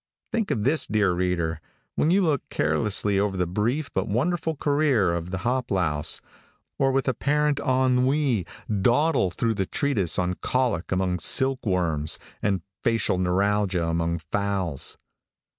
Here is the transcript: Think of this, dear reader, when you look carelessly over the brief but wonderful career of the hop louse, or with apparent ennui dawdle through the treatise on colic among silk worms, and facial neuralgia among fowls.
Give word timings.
Think 0.31 0.49
of 0.49 0.63
this, 0.63 0.87
dear 0.87 1.11
reader, 1.13 1.61
when 1.93 2.09
you 2.09 2.23
look 2.23 2.41
carelessly 2.49 3.19
over 3.19 3.37
the 3.37 3.45
brief 3.45 3.93
but 3.93 4.07
wonderful 4.07 4.55
career 4.55 5.13
of 5.13 5.29
the 5.29 5.37
hop 5.45 5.69
louse, 5.69 6.21
or 6.79 6.91
with 6.91 7.07
apparent 7.07 7.59
ennui 7.59 8.47
dawdle 8.81 9.29
through 9.29 9.53
the 9.53 9.67
treatise 9.67 10.17
on 10.17 10.33
colic 10.41 10.91
among 10.91 11.19
silk 11.19 11.67
worms, 11.67 12.17
and 12.41 12.63
facial 12.83 13.19
neuralgia 13.19 13.85
among 13.85 14.17
fowls. 14.17 14.97